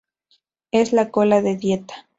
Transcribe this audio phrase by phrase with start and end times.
[0.71, 2.09] Es la cola de dieta".